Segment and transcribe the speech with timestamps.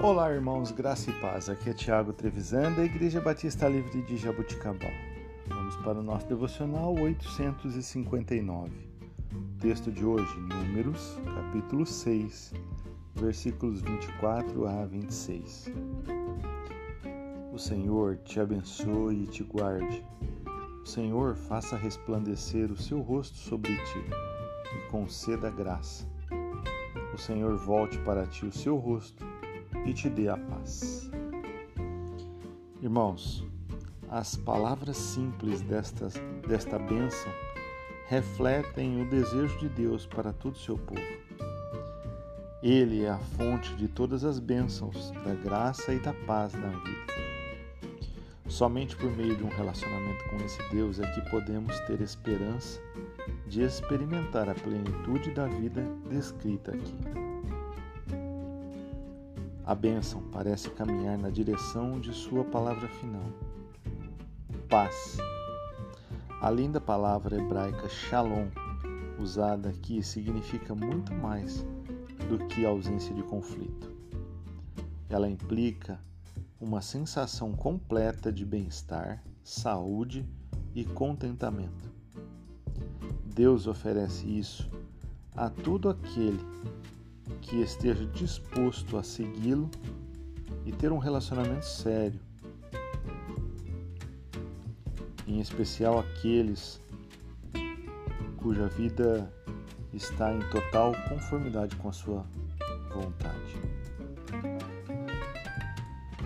[0.00, 1.48] Olá, irmãos, graça e paz.
[1.48, 4.92] Aqui é Tiago Trevisan, da Igreja Batista Livre de Jabuticabal.
[5.48, 8.70] Vamos para o nosso devocional 859.
[9.58, 12.54] Texto de hoje, Números, capítulo 6,
[13.16, 15.72] versículos 24 a 26.
[17.52, 20.04] O Senhor te abençoe e te guarde.
[20.80, 24.04] O Senhor faça resplandecer o seu rosto sobre ti
[24.76, 26.06] e conceda graça.
[27.12, 29.26] O Senhor volte para ti o seu rosto
[29.86, 31.10] e te dê a paz.
[32.82, 33.44] Irmãos,
[34.08, 36.08] as palavras simples desta,
[36.46, 37.30] desta bênção
[38.06, 41.00] refletem o desejo de Deus para todo o seu povo.
[42.62, 47.18] Ele é a fonte de todas as bênçãos, da graça e da paz na vida.
[48.48, 52.80] Somente por meio de um relacionamento com esse Deus é que podemos ter esperança
[53.46, 57.27] de experimentar a plenitude da vida descrita aqui.
[59.68, 63.30] A bênção parece caminhar na direção de sua palavra final.
[64.66, 65.18] Paz.
[66.40, 68.48] A linda palavra hebraica shalom,
[69.18, 71.66] usada aqui, significa muito mais
[72.30, 73.92] do que ausência de conflito.
[75.06, 76.00] Ela implica
[76.58, 80.26] uma sensação completa de bem-estar, saúde
[80.74, 81.92] e contentamento.
[83.22, 84.66] Deus oferece isso
[85.36, 86.40] a todo aquele
[87.48, 89.70] que esteja disposto a segui-lo
[90.66, 92.20] e ter um relacionamento sério,
[95.26, 96.80] em especial aqueles
[98.36, 99.32] cuja vida
[99.94, 102.24] está em total conformidade com a sua
[102.94, 103.56] vontade.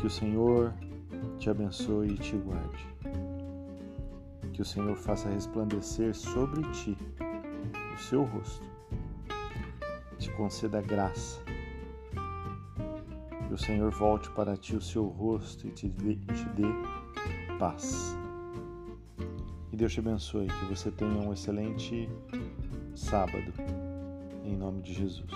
[0.00, 0.72] Que o Senhor
[1.38, 2.88] te abençoe e te guarde.
[4.54, 6.96] Que o Senhor faça resplandecer sobre ti
[7.94, 8.79] o seu rosto
[10.20, 11.40] te conceda graça.
[13.48, 18.16] Que o Senhor volte para ti o seu rosto e te dê, te dê paz.
[19.72, 22.08] E Deus te abençoe, que você tenha um excelente
[22.94, 23.52] sábado,
[24.44, 25.30] em nome de Jesus.